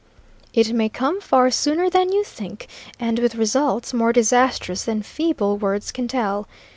[0.51, 2.67] "It may come far sooner than you think,
[2.99, 6.47] and with results more disastrous than feeble words can tell.